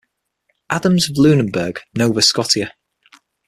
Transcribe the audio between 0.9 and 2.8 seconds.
of Lunenburg, Nova Scotia.